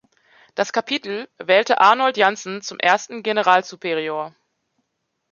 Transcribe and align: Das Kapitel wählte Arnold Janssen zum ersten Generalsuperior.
Das 0.55 0.73
Kapitel 0.73 1.29
wählte 1.37 1.79
Arnold 1.79 2.17
Janssen 2.17 2.63
zum 2.63 2.79
ersten 2.79 3.21
Generalsuperior. 3.21 4.33